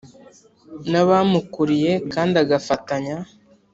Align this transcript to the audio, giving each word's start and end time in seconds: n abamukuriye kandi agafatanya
n 0.91 0.93
abamukuriye 1.01 1.93
kandi 2.13 2.35
agafatanya 2.43 3.15